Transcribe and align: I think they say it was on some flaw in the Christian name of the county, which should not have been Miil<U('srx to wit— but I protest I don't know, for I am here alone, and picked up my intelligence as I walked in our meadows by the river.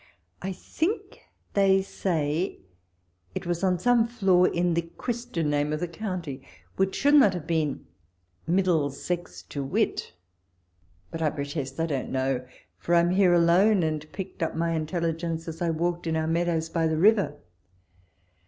I 0.41 0.51
think 0.51 1.19
they 1.53 1.83
say 1.83 2.57
it 3.35 3.45
was 3.45 3.63
on 3.63 3.77
some 3.77 4.07
flaw 4.07 4.45
in 4.45 4.73
the 4.73 4.89
Christian 4.97 5.51
name 5.51 5.71
of 5.71 5.79
the 5.79 5.87
county, 5.87 6.41
which 6.75 6.95
should 6.95 7.13
not 7.13 7.35
have 7.35 7.45
been 7.45 7.85
Miil<U('srx 8.49 9.47
to 9.49 9.63
wit— 9.63 10.13
but 11.11 11.21
I 11.21 11.29
protest 11.29 11.79
I 11.79 11.85
don't 11.85 12.09
know, 12.09 12.43
for 12.79 12.95
I 12.95 12.99
am 13.01 13.11
here 13.11 13.35
alone, 13.35 13.83
and 13.83 14.11
picked 14.11 14.41
up 14.41 14.55
my 14.55 14.71
intelligence 14.71 15.47
as 15.47 15.61
I 15.61 15.69
walked 15.69 16.07
in 16.07 16.15
our 16.15 16.25
meadows 16.25 16.67
by 16.67 16.87
the 16.87 16.97
river. 16.97 17.37